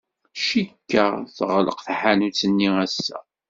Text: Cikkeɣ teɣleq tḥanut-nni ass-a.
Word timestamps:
Cikkeɣ 0.45 1.11
teɣleq 1.35 1.79
tḥanut-nni 1.85 2.69
ass-a. 2.85 3.19